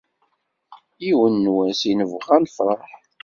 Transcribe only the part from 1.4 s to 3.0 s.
n wass i nebɣa ad nefṛeḥ.